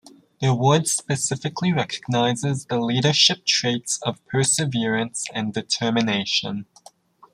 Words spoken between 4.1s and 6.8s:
perseverance and determination.